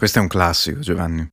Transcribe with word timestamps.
Questo 0.00 0.18
è 0.18 0.22
un 0.22 0.28
classico, 0.28 0.80
Giovanni. 0.80 1.28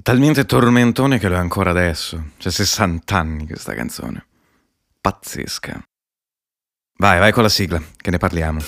Talmente 0.00 0.44
tormentone 0.44 1.18
che 1.18 1.26
lo 1.26 1.34
è 1.34 1.38
ancora 1.38 1.70
adesso. 1.70 2.30
C'è 2.38 2.48
60 2.48 3.18
anni 3.18 3.46
questa 3.46 3.74
canzone. 3.74 4.28
Pazzesca. 5.00 5.82
Vai, 6.98 7.18
vai 7.18 7.32
con 7.32 7.42
la 7.42 7.48
sigla, 7.48 7.82
che 7.96 8.12
ne 8.12 8.18
parliamo. 8.18 8.60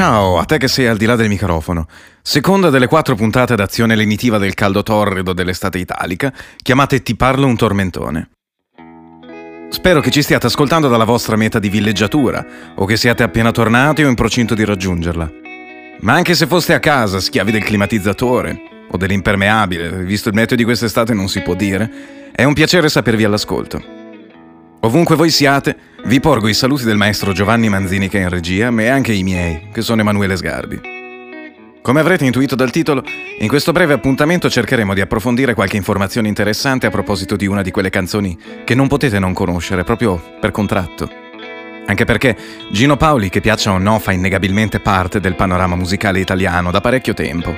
Ciao, 0.00 0.38
a 0.38 0.44
te 0.44 0.56
che 0.56 0.66
sei 0.66 0.86
al 0.86 0.96
di 0.96 1.04
là 1.04 1.14
del 1.14 1.28
microfono. 1.28 1.86
Seconda 2.22 2.70
delle 2.70 2.86
quattro 2.86 3.14
puntate 3.14 3.54
d'azione 3.54 3.94
lenitiva 3.94 4.38
del 4.38 4.54
caldo 4.54 4.82
torrido 4.82 5.34
dell'estate 5.34 5.76
italica, 5.76 6.32
chiamate 6.56 7.02
Ti 7.02 7.16
parlo 7.16 7.46
un 7.46 7.54
tormentone. 7.54 8.30
Spero 9.68 10.00
che 10.00 10.10
ci 10.10 10.22
stiate 10.22 10.46
ascoltando 10.46 10.88
dalla 10.88 11.04
vostra 11.04 11.36
meta 11.36 11.58
di 11.58 11.68
villeggiatura, 11.68 12.42
o 12.76 12.86
che 12.86 12.96
siate 12.96 13.22
appena 13.22 13.50
tornati 13.50 14.02
o 14.02 14.08
in 14.08 14.14
procinto 14.14 14.54
di 14.54 14.64
raggiungerla. 14.64 15.30
Ma 16.00 16.14
anche 16.14 16.34
se 16.34 16.46
foste 16.46 16.72
a 16.72 16.80
casa, 16.80 17.20
schiavi 17.20 17.50
del 17.50 17.64
climatizzatore, 17.64 18.86
o 18.90 18.96
dell'impermeabile, 18.96 20.02
visto 20.02 20.30
il 20.30 20.34
meteo 20.34 20.56
di 20.56 20.64
quest'estate 20.64 21.12
non 21.12 21.28
si 21.28 21.42
può 21.42 21.52
dire, 21.52 22.30
è 22.32 22.44
un 22.44 22.54
piacere 22.54 22.88
sapervi 22.88 23.24
all'ascolto. 23.24 23.99
Ovunque 24.82 25.14
voi 25.14 25.30
siate, 25.30 25.76
vi 26.04 26.20
porgo 26.20 26.48
i 26.48 26.54
saluti 26.54 26.84
del 26.84 26.96
maestro 26.96 27.32
Giovanni 27.32 27.68
Manzini 27.68 28.08
che 28.08 28.18
è 28.18 28.22
in 28.22 28.30
regia, 28.30 28.70
ma 28.70 28.90
anche 28.90 29.12
i 29.12 29.22
miei, 29.22 29.68
che 29.72 29.82
sono 29.82 30.00
Emanuele 30.00 30.36
Sgarbi. 30.36 30.80
Come 31.82 32.00
avrete 32.00 32.24
intuito 32.24 32.54
dal 32.54 32.70
titolo, 32.70 33.02
in 33.38 33.48
questo 33.48 33.72
breve 33.72 33.92
appuntamento 33.92 34.48
cercheremo 34.48 34.94
di 34.94 35.02
approfondire 35.02 35.52
qualche 35.52 35.76
informazione 35.76 36.28
interessante 36.28 36.86
a 36.86 36.90
proposito 36.90 37.36
di 37.36 37.46
una 37.46 37.60
di 37.60 37.70
quelle 37.70 37.90
canzoni 37.90 38.38
che 38.64 38.74
non 38.74 38.88
potete 38.88 39.18
non 39.18 39.34
conoscere 39.34 39.84
proprio 39.84 40.18
per 40.40 40.50
contratto. 40.50 41.10
Anche 41.84 42.06
perché 42.06 42.34
Gino 42.70 42.96
Paoli, 42.96 43.28
che 43.28 43.40
piaccia 43.42 43.72
o 43.72 43.78
no, 43.78 43.98
fa 43.98 44.12
innegabilmente 44.12 44.80
parte 44.80 45.20
del 45.20 45.34
panorama 45.34 45.76
musicale 45.76 46.20
italiano 46.20 46.70
da 46.70 46.80
parecchio 46.80 47.12
tempo. 47.12 47.54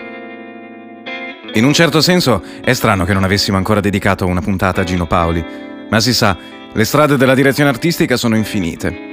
In 1.55 1.65
un 1.65 1.73
certo 1.73 2.01
senso 2.01 2.43
è 2.65 2.73
strano 2.73 3.05
che 3.05 3.13
non 3.13 3.23
avessimo 3.23 3.59
ancora 3.59 3.81
dedicato 3.81 4.27
una 4.27 4.41
puntata 4.41 4.81
a 4.81 4.85
Gino 4.85 5.07
Paoli, 5.07 5.45
ma 5.89 6.01
si 6.01 6.15
sa, 6.15 6.37
le 6.75 6.85
strade 6.85 7.19
della 7.19 7.35
direzione 7.35 7.69
artistica 7.69 8.17
sono 8.17 8.35
infinite. 8.35 9.11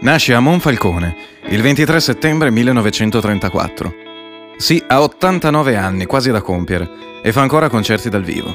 Nasce 0.00 0.32
a 0.32 0.38
Monfalcone 0.38 1.16
il 1.48 1.60
23 1.60 1.98
settembre 1.98 2.50
1934. 2.50 3.94
Sì, 4.56 4.82
ha 4.86 5.02
89 5.02 5.76
anni, 5.76 6.06
quasi 6.06 6.30
da 6.30 6.40
compiere, 6.40 6.88
e 7.20 7.32
fa 7.32 7.40
ancora 7.40 7.68
concerti 7.68 8.08
dal 8.08 8.22
vivo. 8.22 8.54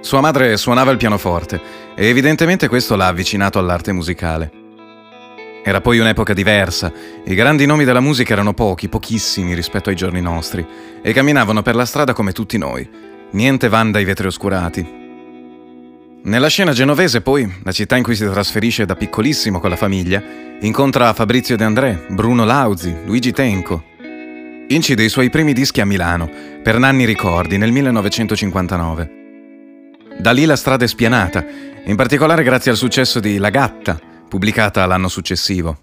Sua 0.00 0.20
madre 0.20 0.56
suonava 0.56 0.92
il 0.92 0.96
pianoforte 0.96 1.60
e 1.96 2.06
evidentemente 2.06 2.68
questo 2.68 2.94
l'ha 2.94 3.08
avvicinato 3.08 3.58
all'arte 3.58 3.90
musicale. 3.90 4.52
Era 5.64 5.80
poi 5.80 5.98
un'epoca 5.98 6.34
diversa, 6.34 6.92
i 7.24 7.34
grandi 7.34 7.66
nomi 7.66 7.84
della 7.84 8.00
musica 8.00 8.34
erano 8.34 8.52
pochi, 8.52 8.88
pochissimi 8.88 9.54
rispetto 9.54 9.88
ai 9.88 9.96
giorni 9.96 10.20
nostri, 10.20 10.64
e 11.02 11.12
camminavano 11.12 11.62
per 11.62 11.74
la 11.74 11.86
strada 11.86 12.12
come 12.12 12.32
tutti 12.32 12.58
noi, 12.58 12.88
niente 13.32 13.68
van 13.68 13.90
dai 13.90 14.04
vetri 14.04 14.26
oscurati, 14.26 15.03
nella 16.24 16.48
scena 16.48 16.72
genovese, 16.72 17.20
poi, 17.20 17.60
la 17.62 17.72
città 17.72 17.96
in 17.96 18.02
cui 18.02 18.14
si 18.14 18.24
trasferisce 18.24 18.86
da 18.86 18.96
piccolissimo 18.96 19.60
con 19.60 19.70
la 19.70 19.76
famiglia, 19.76 20.22
incontra 20.60 21.12
Fabrizio 21.12 21.56
De 21.56 21.64
André, 21.64 22.06
Bruno 22.08 22.44
Lauzi, 22.44 22.94
Luigi 23.04 23.32
Tenco. 23.32 23.82
Incide 24.68 25.04
i 25.04 25.10
suoi 25.10 25.28
primi 25.28 25.52
dischi 25.52 25.82
a 25.82 25.84
Milano, 25.84 26.30
per 26.62 26.78
Nanni 26.78 27.04
Ricordi, 27.04 27.58
nel 27.58 27.72
1959. 27.72 29.10
Da 30.18 30.30
lì 30.30 30.46
la 30.46 30.56
strada 30.56 30.84
è 30.84 30.88
spianata, 30.88 31.44
in 31.84 31.96
particolare 31.96 32.42
grazie 32.42 32.70
al 32.70 32.78
successo 32.78 33.20
di 33.20 33.36
La 33.36 33.50
Gatta, 33.50 34.00
pubblicata 34.26 34.86
l'anno 34.86 35.08
successivo. 35.08 35.78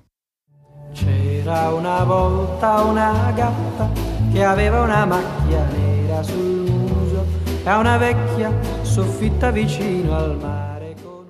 C'era 0.94 1.70
una 1.70 2.04
volta 2.04 2.82
una 2.82 3.32
gatta 3.36 3.92
che 4.34 4.44
aveva 4.44 4.82
una 4.82 5.06
macchia 5.06 5.68
nera 5.72 6.24
sul 6.24 6.68
muso 6.68 7.26
e 7.64 7.72
una 7.72 7.98
vecchia 7.98 8.81
soffitta 8.92 9.52
vicino 9.52 10.18
al 10.18 10.38
mare 10.38 10.96
con 11.02 11.26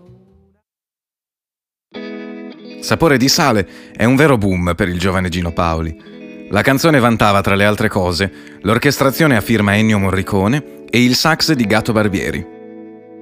una... 1.94 2.82
Sapore 2.82 3.18
di 3.18 3.30
sale 3.30 3.68
è 3.96 4.04
un 4.04 4.16
vero 4.16 4.36
boom 4.40 4.74
per 4.76 4.90
il 4.90 4.98
giovane 4.98 5.30
Gino 5.30 5.54
Paoli. 5.54 6.50
La 6.50 6.64
canzone 6.64 7.00
vantava, 7.00 7.42
tra 7.42 7.54
le 7.54 7.66
altre 7.66 7.88
cose, 7.88 8.58
l'orchestrazione 8.62 9.36
a 9.36 9.42
firma 9.42 9.78
Ennio 9.78 10.00
Morricone 10.00 10.86
e 10.90 11.04
il 11.04 11.14
sax 11.14 11.54
di 11.54 11.66
Gatto 11.66 11.94
Barbieri. 11.94 12.44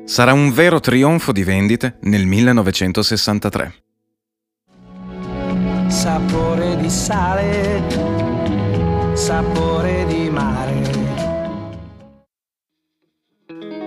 Sarà 0.05 0.31
un 0.31 0.53
vero 0.53 0.79
trionfo 0.79 1.33
di 1.33 1.43
vendite 1.43 1.97
nel 2.03 2.25
1963. 2.25 3.73
Sapore 5.87 6.77
di 6.77 6.89
sale, 6.89 7.83
sapore 9.15 10.05
di 10.07 10.29
mare 10.29 10.98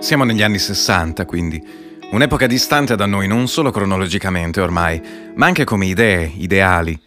siamo 0.03 0.25
negli 0.25 0.43
anni 0.43 0.59
60, 0.59 1.25
quindi 1.25 1.65
un'epoca 2.11 2.45
distante 2.45 2.97
da 2.97 3.05
noi 3.05 3.25
non 3.25 3.47
solo 3.47 3.71
cronologicamente 3.71 4.59
ormai, 4.59 5.01
ma 5.33 5.45
anche 5.45 5.63
come 5.63 5.85
idee, 5.85 6.29
ideali. 6.39 6.99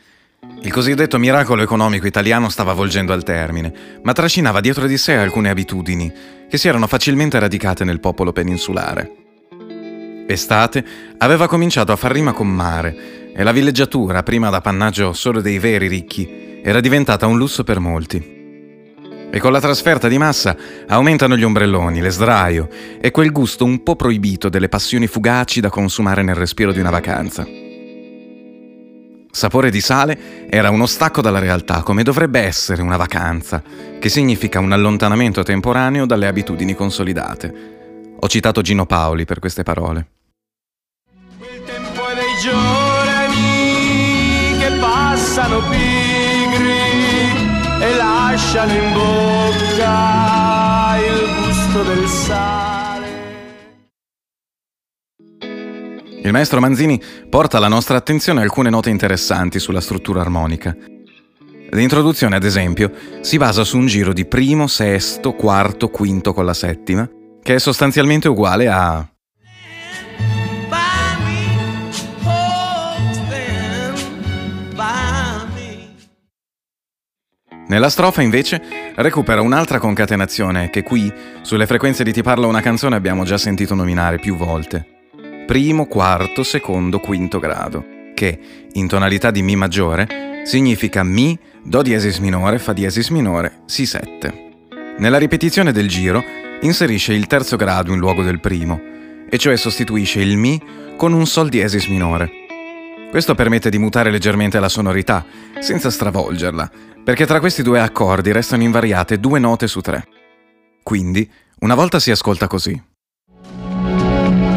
Il 0.62 0.72
cosiddetto 0.72 1.18
miracolo 1.18 1.60
economico 1.60 2.06
italiano 2.06 2.48
stava 2.48 2.72
volgendo 2.72 3.12
al 3.12 3.22
termine, 3.22 4.00
ma 4.02 4.14
trascinava 4.14 4.60
dietro 4.60 4.86
di 4.86 4.96
sé 4.96 5.12
alcune 5.12 5.50
abitudini 5.50 6.10
che 6.48 6.56
si 6.56 6.68
erano 6.68 6.86
facilmente 6.86 7.38
radicate 7.38 7.84
nel 7.84 8.00
popolo 8.00 8.32
peninsulare. 8.32 9.12
Estate 10.26 10.84
aveva 11.18 11.48
cominciato 11.48 11.92
a 11.92 11.96
far 11.96 12.12
rima 12.12 12.32
con 12.32 12.48
mare 12.48 13.34
e 13.34 13.42
la 13.42 13.52
villeggiatura, 13.52 14.22
prima 14.22 14.48
d'appannaggio 14.48 15.12
solo 15.12 15.42
dei 15.42 15.58
veri 15.58 15.86
ricchi, 15.86 16.60
era 16.64 16.80
diventata 16.80 17.26
un 17.26 17.36
lusso 17.36 17.62
per 17.62 17.78
molti. 17.78 18.35
E 19.36 19.38
con 19.38 19.52
la 19.52 19.60
trasferta 19.60 20.08
di 20.08 20.16
massa 20.16 20.56
aumentano 20.88 21.36
gli 21.36 21.42
ombrelloni, 21.42 22.00
le 22.00 22.08
sdraio 22.08 22.70
e 22.98 23.10
quel 23.10 23.32
gusto 23.32 23.66
un 23.66 23.82
po' 23.82 23.94
proibito 23.94 24.48
delle 24.48 24.70
passioni 24.70 25.06
fugaci 25.06 25.60
da 25.60 25.68
consumare 25.68 26.22
nel 26.22 26.36
respiro 26.36 26.72
di 26.72 26.80
una 26.80 26.88
vacanza. 26.88 27.46
Sapore 29.30 29.68
di 29.68 29.82
sale 29.82 30.48
era 30.48 30.70
uno 30.70 30.86
stacco 30.86 31.20
dalla 31.20 31.38
realtà, 31.38 31.82
come 31.82 32.02
dovrebbe 32.02 32.40
essere 32.40 32.80
una 32.80 32.96
vacanza, 32.96 33.62
che 33.98 34.08
significa 34.08 34.58
un 34.58 34.72
allontanamento 34.72 35.42
temporaneo 35.42 36.06
dalle 36.06 36.28
abitudini 36.28 36.74
consolidate. 36.74 38.14
Ho 38.18 38.28
citato 38.28 38.62
Gino 38.62 38.86
Paoli 38.86 39.26
per 39.26 39.38
queste 39.38 39.64
parole. 39.64 40.06
Quel 41.38 41.62
tempo 41.62 42.08
è 42.08 42.14
dei 42.14 42.34
giorni 42.40 43.36
che 44.60 44.78
passano 44.80 45.60
pigri 45.68 47.35
e 47.80 47.94
lasciano 47.94 48.72
in 48.72 48.92
bocca 48.92 50.96
il 50.98 51.44
gusto 51.44 51.82
del 51.82 52.06
sale. 52.06 52.84
Il 56.22 56.32
maestro 56.32 56.60
Manzini 56.60 57.00
porta 57.28 57.58
alla 57.58 57.68
nostra 57.68 57.96
attenzione 57.96 58.42
alcune 58.42 58.68
note 58.68 58.90
interessanti 58.90 59.60
sulla 59.60 59.80
struttura 59.80 60.20
armonica. 60.20 60.76
L'introduzione, 61.70 62.36
ad 62.36 62.44
esempio, 62.44 62.92
si 63.20 63.36
basa 63.36 63.64
su 63.64 63.76
un 63.76 63.86
giro 63.86 64.12
di 64.12 64.26
primo, 64.26 64.66
sesto, 64.66 65.34
quarto, 65.34 65.88
quinto 65.88 66.32
con 66.32 66.44
la 66.44 66.54
settima, 66.54 67.08
che 67.42 67.54
è 67.54 67.58
sostanzialmente 67.58 68.28
uguale 68.28 68.68
a 68.68 69.06
Nella 77.68 77.90
strofa 77.90 78.22
invece 78.22 78.62
recupera 78.94 79.40
un'altra 79.40 79.80
concatenazione 79.80 80.70
che 80.70 80.84
qui, 80.84 81.12
sulle 81.42 81.66
frequenze 81.66 82.04
di 82.04 82.12
Ti 82.12 82.22
parla 82.22 82.46
una 82.46 82.60
canzone, 82.60 82.94
abbiamo 82.94 83.24
già 83.24 83.38
sentito 83.38 83.74
nominare 83.74 84.18
più 84.20 84.36
volte. 84.36 84.86
Primo, 85.46 85.86
quarto, 85.86 86.44
secondo, 86.44 87.00
quinto 87.00 87.40
grado, 87.40 87.84
che, 88.14 88.38
in 88.72 88.86
tonalità 88.86 89.32
di 89.32 89.42
Mi 89.42 89.56
maggiore, 89.56 90.42
significa 90.44 91.02
Mi, 91.02 91.36
Do 91.62 91.82
diesis 91.82 92.18
minore, 92.18 92.60
Fa 92.60 92.72
diesis 92.72 93.08
minore, 93.08 93.62
Si7. 93.66 94.44
Nella 94.98 95.18
ripetizione 95.18 95.72
del 95.72 95.88
giro 95.88 96.22
inserisce 96.60 97.14
il 97.14 97.26
terzo 97.26 97.56
grado 97.56 97.92
in 97.92 97.98
luogo 97.98 98.22
del 98.22 98.38
primo, 98.38 98.80
e 99.28 99.38
cioè 99.38 99.56
sostituisce 99.56 100.20
il 100.20 100.36
Mi 100.36 100.62
con 100.96 101.12
un 101.12 101.26
Sol 101.26 101.48
diesis 101.48 101.86
minore. 101.86 102.45
Questo 103.10 103.34
permette 103.34 103.70
di 103.70 103.78
mutare 103.78 104.10
leggermente 104.10 104.60
la 104.60 104.68
sonorità, 104.68 105.24
senza 105.58 105.90
stravolgerla, 105.90 106.70
perché 107.02 107.24
tra 107.24 107.40
questi 107.40 107.62
due 107.62 107.80
accordi 107.80 108.32
restano 108.32 108.62
invariate 108.62 109.18
due 109.18 109.38
note 109.38 109.66
su 109.66 109.80
tre. 109.80 110.06
Quindi, 110.82 111.30
una 111.60 111.74
volta 111.74 111.98
si 111.98 112.10
ascolta 112.10 112.46
così. 112.46 112.80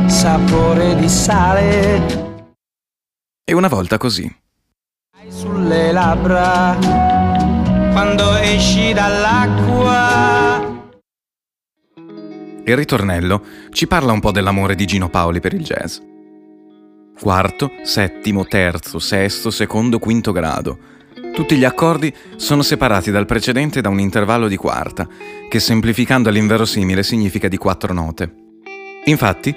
Sapore 0.08 0.96
di 0.96 1.08
sale. 1.08 2.54
E 3.44 3.54
una 3.54 3.68
volta 3.68 3.98
così. 3.98 4.30
sulle 5.30 5.92
labbra 5.92 6.76
quando 7.92 8.36
esci 8.36 8.94
dall'acqua. 8.94 10.60
Il 12.66 12.76
ritornello 12.76 13.44
ci 13.72 13.88
parla 13.88 14.12
un 14.12 14.20
po' 14.20 14.32
dell'amore 14.32 14.76
di 14.76 14.86
Gino 14.86 15.10
Paoli 15.10 15.40
per 15.40 15.54
il 15.54 15.64
jazz. 15.64 16.00
Quarto, 17.22 17.74
settimo, 17.84 18.46
terzo, 18.46 18.98
sesto, 18.98 19.52
secondo, 19.52 20.00
quinto 20.00 20.32
grado. 20.32 20.78
Tutti 21.34 21.58
gli 21.58 21.66
accordi 21.66 22.14
sono 22.38 22.62
separati 22.62 23.12
dal 23.12 23.26
precedente 23.26 23.82
da 23.82 23.90
un 23.90 24.00
intervallo 24.00 24.48
di 24.48 24.56
quarta, 24.56 25.06
che 25.50 25.60
semplificando 25.60 26.30
all'inverosimile 26.30 27.04
significa 27.04 27.50
di 27.50 27.58
quattro 27.58 27.94
note. 27.94 28.34
Infatti, 29.06 29.54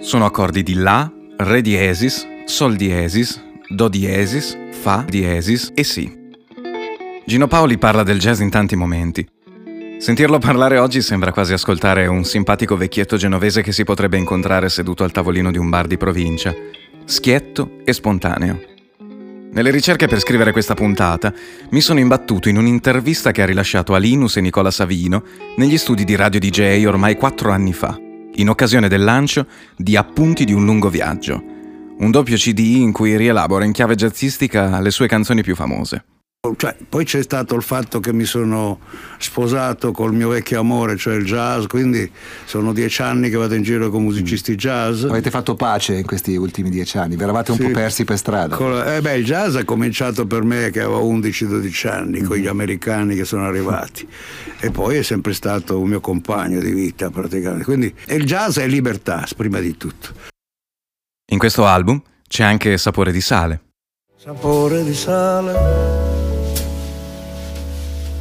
sono 0.00 0.24
accordi 0.24 0.62
di 0.62 0.74
La, 0.74 1.10
Re 1.36 1.60
diesis, 1.60 2.26
Sol 2.44 2.76
diesis, 2.76 3.42
Do 3.68 3.88
diesis, 3.88 4.56
Fa 4.70 5.04
diesis 5.08 5.72
e 5.74 5.82
Si. 5.82 6.18
Gino 7.24 7.48
Paoli 7.48 7.76
parla 7.76 8.04
del 8.04 8.20
jazz 8.20 8.40
in 8.40 8.50
tanti 8.50 8.76
momenti. 8.76 9.26
Sentirlo 9.98 10.38
parlare 10.38 10.78
oggi 10.78 11.02
sembra 11.02 11.32
quasi 11.32 11.52
ascoltare 11.52 12.06
un 12.06 12.24
simpatico 12.24 12.76
vecchietto 12.76 13.16
genovese 13.16 13.62
che 13.62 13.72
si 13.72 13.84
potrebbe 13.84 14.16
incontrare 14.16 14.68
seduto 14.68 15.04
al 15.04 15.12
tavolino 15.12 15.50
di 15.50 15.58
un 15.58 15.68
bar 15.68 15.86
di 15.86 15.98
provincia, 15.98 16.54
schietto 17.10 17.78
e 17.84 17.92
spontaneo. 17.92 18.60
Nelle 19.52 19.72
ricerche 19.72 20.06
per 20.06 20.20
scrivere 20.20 20.52
questa 20.52 20.74
puntata 20.74 21.34
mi 21.70 21.80
sono 21.80 21.98
imbattuto 21.98 22.48
in 22.48 22.56
un'intervista 22.56 23.32
che 23.32 23.42
ha 23.42 23.46
rilasciato 23.46 23.94
a 23.94 23.98
Linus 23.98 24.36
e 24.36 24.40
Nicola 24.40 24.70
Savino 24.70 25.24
negli 25.56 25.76
studi 25.76 26.04
di 26.04 26.14
Radio 26.14 26.38
DJ 26.38 26.84
ormai 26.86 27.16
quattro 27.16 27.50
anni 27.50 27.72
fa, 27.72 27.98
in 28.34 28.48
occasione 28.48 28.86
del 28.86 29.02
lancio 29.02 29.46
di 29.76 29.96
Appunti 29.96 30.44
di 30.44 30.52
un 30.52 30.64
lungo 30.64 30.88
viaggio, 30.88 31.42
un 31.98 32.10
doppio 32.12 32.36
CD 32.36 32.76
in 32.76 32.92
cui 32.92 33.16
rielabora 33.16 33.64
in 33.64 33.72
chiave 33.72 33.96
jazzistica 33.96 34.80
le 34.80 34.90
sue 34.92 35.08
canzoni 35.08 35.42
più 35.42 35.56
famose. 35.56 36.04
Cioè, 36.56 36.74
poi 36.88 37.04
c'è 37.04 37.22
stato 37.22 37.54
il 37.54 37.60
fatto 37.62 38.00
che 38.00 38.14
mi 38.14 38.24
sono 38.24 38.78
sposato 39.18 39.92
col 39.92 40.14
mio 40.14 40.30
vecchio 40.30 40.58
amore, 40.60 40.96
cioè 40.96 41.14
il 41.16 41.26
jazz, 41.26 41.66
quindi 41.66 42.10
sono 42.46 42.72
dieci 42.72 43.02
anni 43.02 43.28
che 43.28 43.36
vado 43.36 43.54
in 43.54 43.62
giro 43.62 43.90
con 43.90 44.02
musicisti 44.02 44.54
jazz. 44.54 45.04
Avete 45.04 45.28
fatto 45.28 45.54
pace 45.54 45.96
in 45.98 46.06
questi 46.06 46.36
ultimi 46.36 46.70
dieci 46.70 46.96
anni? 46.96 47.16
Vi 47.16 47.22
eravate 47.24 47.50
un 47.50 47.58
Sì. 47.58 47.64
po' 47.64 47.72
persi 47.72 48.04
per 48.04 48.16
strada? 48.16 48.56
Col- 48.56 48.86
eh 48.88 49.02
beh, 49.02 49.16
il 49.18 49.24
jazz 49.26 49.54
è 49.56 49.66
cominciato 49.66 50.26
per 50.26 50.42
me 50.42 50.70
che 50.70 50.80
avevo 50.80 51.04
11-12 51.04 51.86
anni, 51.88 52.22
con 52.22 52.38
gli 52.38 52.46
americani 52.46 53.14
che 53.16 53.26
sono 53.26 53.44
arrivati. 53.44 54.08
E 54.60 54.70
poi 54.70 54.96
è 54.96 55.02
sempre 55.02 55.34
stato 55.34 55.78
un 55.78 55.90
mio 55.90 56.00
compagno 56.00 56.58
di 56.60 56.72
vita 56.72 57.10
praticamente. 57.10 57.64
Quindi 57.64 57.94
e 58.06 58.14
il 58.14 58.24
jazz 58.24 58.58
è 58.58 58.66
libertà, 58.66 59.26
prima 59.36 59.60
di 59.60 59.76
tutto. 59.76 60.08
In 61.32 61.38
questo 61.38 61.66
album 61.66 62.00
c'è 62.26 62.44
anche 62.44 62.78
Sapore 62.78 63.12
di 63.12 63.20
sale. 63.20 63.60
Sapore 64.16 64.84
di 64.84 64.94
sale, 64.94 66.09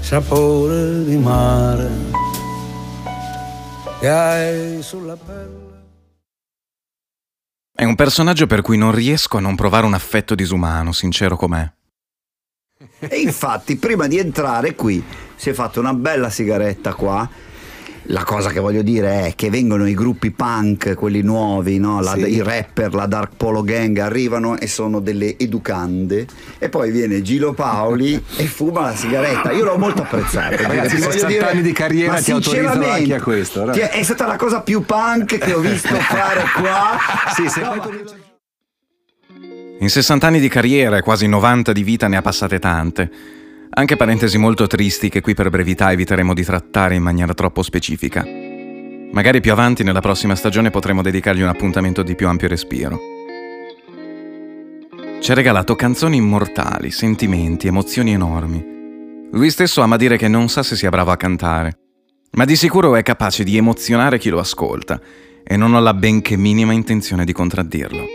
sapore 0.10 1.04
di 1.04 1.18
mare, 1.18 1.88
che 4.00 4.10
hai 4.10 4.82
sulla 4.82 5.16
pelle. 5.16 5.68
È 7.72 7.84
un 7.84 7.94
personaggio 7.94 8.48
per 8.48 8.64
cui 8.64 8.76
non 8.76 8.92
riesco 8.92 9.38
a 9.38 9.40
non 9.40 9.54
provare 9.54 9.86
un 9.86 9.94
affetto 9.94 10.34
disumano, 10.34 10.94
sincero 10.94 11.38
com'è. 11.38 11.72
E 12.98 13.20
infatti, 13.20 13.78
prima 13.78 14.08
di 14.08 14.18
entrare 14.18 14.74
qui, 14.74 15.04
si 15.36 15.52
è 15.52 15.54
fatta 15.54 15.80
una 15.80 15.94
bella 15.94 16.32
sigaretta 16.32 16.96
qua. 16.96 17.30
La 18.12 18.24
cosa 18.24 18.50
che 18.50 18.60
voglio 18.60 18.82
dire 18.82 19.28
è 19.28 19.34
che 19.36 19.52
vengono 19.52 19.88
i 19.88 19.94
gruppi 19.94 20.32
punk, 20.32 20.96
quelli 20.96 21.22
nuovi, 21.22 21.78
no? 21.78 22.02
La- 22.02 22.14
Sì. 22.16 22.34
i 22.34 22.42
rapper, 22.42 22.96
la 22.96 23.06
Dark 23.06 23.34
Polo 23.38 23.62
Gang 23.62 23.96
arrivano 24.00 24.58
e 24.58 24.66
sono 24.66 25.00
delle 25.00 25.38
educande. 25.38 26.26
E 26.58 26.70
poi 26.70 26.90
viene 26.90 27.22
Gilo 27.22 27.54
Paoli 27.54 28.20
e 28.38 28.46
fuma 28.46 28.82
la 28.82 28.96
sigaretta. 28.96 29.52
Io 29.52 29.64
l'ho 29.64 29.78
molto 29.78 30.02
apprezzato. 30.02 30.56
Ragazzi, 30.58 30.96
Ti 30.96 31.02
voglio 31.02 31.12
60 31.12 31.50
anni 31.50 31.62
di 31.62 31.72
carriera 31.72 32.20
ti 32.20 32.32
autorizzano 32.32 32.72
sinceramente, 32.72 33.14
anche 33.14 33.14
a 33.14 33.22
questo, 33.22 33.66
no? 33.66 33.72
ti 33.74 33.80
è, 33.80 33.90
è 33.92 34.02
stata 34.02 34.26
la 34.26 34.38
cosa 34.38 34.62
più 34.62 34.84
punk 34.84 35.38
che 35.38 35.54
ho 35.54 35.60
visto 35.60 35.94
fare 35.94 36.44
qua. 36.56 36.98
Sì, 37.36 37.48
se 37.48 37.62
No, 37.62 37.80
poi- 37.80 37.92
ma- 38.04 38.28
In 39.82 39.90
60 39.90 40.26
anni 40.26 40.40
di 40.40 40.50
carriera 40.50 40.98
e 40.98 41.02
quasi 41.02 41.28
90 41.28 41.72
di 41.74 41.84
vita 41.84 42.08
ne 42.08 42.18
ha 42.18 42.22
passate 42.24 42.58
tante. 42.58 43.12
Anche 43.72 43.96
parentesi 43.96 44.38
molto 44.38 44.66
tristi 44.66 45.10
che 45.10 45.22
qui 45.22 45.36
per 45.36 45.50
brevità 45.50 45.92
eviteremo 45.92 46.34
di 46.34 46.44
trattare 46.44 46.96
in 46.96 47.04
maniera 47.04 47.34
troppo 47.36 47.62
specifica. 47.62 48.26
Magari 49.12 49.42
più 49.42 49.52
avanti 49.52 49.84
nella 49.84 50.02
prossima 50.02 50.36
stagione 50.36 50.72
potremo 50.72 51.02
dedicargli 51.04 51.42
un 51.42 51.50
appuntamento 51.50 52.02
di 52.02 52.16
più 52.16 52.28
ampio 52.28 52.48
respiro. 52.48 53.00
Ci 55.22 55.32
ha 55.32 55.34
regalato 55.34 55.76
canzoni 55.76 56.18
immortali, 56.18 56.90
sentimenti, 56.90 57.68
emozioni 57.68 58.12
enormi. 58.12 59.28
Lui 59.32 59.50
stesso 59.52 59.82
ama 59.82 59.98
dire 59.98 60.18
che 60.18 60.28
non 60.28 60.50
sa 60.50 60.64
se 60.64 60.76
sia 60.76 60.90
bravo 60.90 61.12
a 61.12 61.18
cantare, 61.18 61.78
ma 62.32 62.46
di 62.46 62.56
sicuro 62.56 62.96
è 62.96 63.04
capace 63.04 63.44
di 63.44 63.56
emozionare 63.56 64.18
chi 64.18 64.30
lo 64.30 64.40
ascolta 64.40 65.00
e 65.44 65.56
non 65.58 65.74
ho 65.74 65.80
la 65.80 65.94
benché 65.94 66.36
minima 66.38 66.74
intenzione 66.74 67.24
di 67.24 67.34
contraddirlo. 67.34 68.06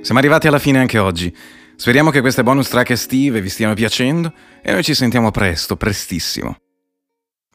Siamo 0.00 0.20
arrivati 0.20 0.46
alla 0.46 0.58
fine 0.58 0.78
anche 0.78 0.98
oggi. 0.98 1.34
Speriamo 1.76 2.10
che 2.10 2.20
queste 2.20 2.42
bonus 2.42 2.68
track 2.68 2.90
estive 2.90 3.40
vi 3.40 3.48
stiano 3.48 3.74
piacendo 3.74 4.32
e 4.62 4.72
noi 4.72 4.84
ci 4.84 4.94
sentiamo 4.94 5.30
presto, 5.30 5.76
prestissimo. 5.76 6.56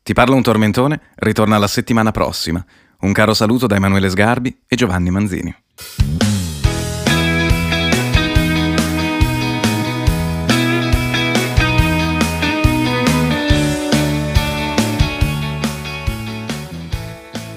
Ti 0.03 0.13
parla 0.13 0.35
un 0.35 0.41
tormentone, 0.41 0.99
ritorna 1.15 1.57
la 1.57 1.67
settimana 1.67 2.11
prossima. 2.11 2.63
Un 2.99 3.13
caro 3.13 3.33
saluto 3.33 3.65
da 3.65 3.75
Emanuele 3.75 4.09
Sgarbi 4.09 4.63
e 4.67 4.75
Giovanni 4.75 5.09
Manzini. 5.09 5.55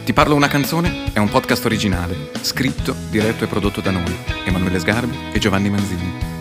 Ti 0.05 0.13
parlo 0.13 0.35
una 0.35 0.49
canzone 0.49 1.13
è 1.13 1.19
un 1.19 1.29
podcast 1.29 1.65
originale, 1.65 2.31
scritto, 2.41 2.95
diretto 3.11 3.45
e 3.45 3.47
prodotto 3.47 3.81
da 3.81 3.91
noi, 3.91 4.17
Emanuele 4.45 4.79
Sgarbi 4.79 5.17
e 5.33 5.39
Giovanni 5.39 5.71
Manzini. 5.71 6.32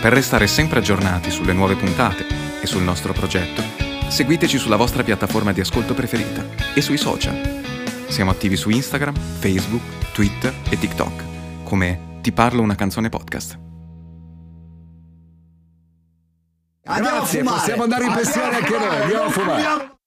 Per 0.00 0.12
restare 0.12 0.46
sempre 0.46 0.78
aggiornati 0.78 1.28
sulle 1.28 1.52
nuove 1.52 1.74
puntate 1.74 2.24
e 2.62 2.66
sul 2.66 2.82
nostro 2.82 3.12
progetto, 3.12 3.62
seguiteci 4.08 4.56
sulla 4.56 4.76
vostra 4.76 5.02
piattaforma 5.02 5.52
di 5.52 5.60
ascolto 5.60 5.92
preferita 5.92 6.44
e 6.72 6.80
sui 6.80 6.96
social. 6.96 7.62
Siamo 8.06 8.30
attivi 8.30 8.56
su 8.56 8.70
Instagram, 8.70 9.14
Facebook, 9.14 9.82
Twitter 10.12 10.54
e 10.70 10.78
TikTok, 10.78 11.24
come 11.64 12.06
Ti 12.20 12.32
parlo 12.32 12.62
una 12.62 12.74
canzone 12.76 13.08
podcast. 13.08 13.58
Andiamo 16.84 17.18
Grazie, 17.18 17.40
a 17.40 17.42
fumare. 17.42 17.58
possiamo 17.58 17.82
andare 17.82 18.04
in 18.04 18.12
pensione 18.12 18.56
anche 18.56 18.78
noi, 18.78 19.00
andiamo 19.00 19.24
a 19.24 19.30
fumare. 19.30 19.97